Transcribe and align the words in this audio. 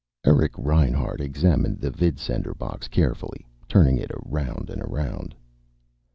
III 0.25 0.31
Eric 0.31 0.53
Reinhart 0.57 1.21
examined 1.21 1.79
the 1.79 1.91
vidsender 1.91 2.57
box 2.57 2.87
carefully, 2.87 3.45
turning 3.67 3.99
it 3.99 4.09
around 4.25 4.71
and 4.71 4.81
around. 4.81 5.35